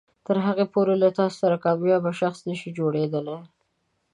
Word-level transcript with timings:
تر 0.25 0.37
هغې 0.45 0.65
پورې 0.73 0.93
له 1.03 1.09
تاسو 1.19 1.43
کاميابه 1.65 2.11
شخص 2.21 2.39
نشي 2.49 2.69
جوړیدلی 2.79 3.37